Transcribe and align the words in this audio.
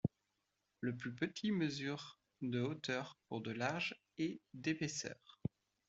Le 0.79 0.97
plus 0.97 1.13
petit 1.13 1.51
mesure 1.51 2.17
de 2.41 2.59
hauteur 2.59 3.19
pour 3.27 3.39
de 3.39 3.51
large 3.51 4.01
et 4.17 4.41
d'épaisseur. 4.55 5.39